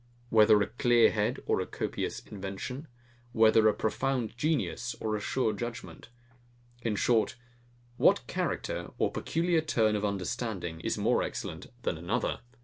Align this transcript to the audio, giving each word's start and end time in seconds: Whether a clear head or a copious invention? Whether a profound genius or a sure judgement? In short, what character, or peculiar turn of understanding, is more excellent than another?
Whether 0.31 0.59
a 0.59 0.65
clear 0.67 1.11
head 1.11 1.41
or 1.45 1.61
a 1.61 1.67
copious 1.67 2.21
invention? 2.21 2.87
Whether 3.33 3.67
a 3.67 3.73
profound 3.75 4.35
genius 4.35 4.95
or 4.99 5.15
a 5.15 5.19
sure 5.19 5.53
judgement? 5.53 6.09
In 6.81 6.95
short, 6.95 7.35
what 7.97 8.25
character, 8.25 8.89
or 8.97 9.11
peculiar 9.11 9.61
turn 9.61 9.95
of 9.95 10.03
understanding, 10.03 10.79
is 10.79 10.97
more 10.97 11.21
excellent 11.21 11.67
than 11.83 11.99
another? 11.99 12.39